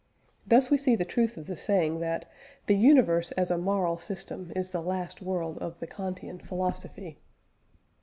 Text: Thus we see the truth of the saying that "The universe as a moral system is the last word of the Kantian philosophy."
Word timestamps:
Thus 0.47 0.71
we 0.71 0.79
see 0.79 0.95
the 0.95 1.05
truth 1.05 1.37
of 1.37 1.45
the 1.45 1.55
saying 1.55 1.99
that 1.99 2.27
"The 2.65 2.75
universe 2.75 3.29
as 3.33 3.51
a 3.51 3.57
moral 3.59 3.99
system 3.99 4.51
is 4.55 4.71
the 4.71 4.81
last 4.81 5.21
word 5.21 5.59
of 5.59 5.77
the 5.77 5.85
Kantian 5.85 6.39
philosophy." 6.39 7.19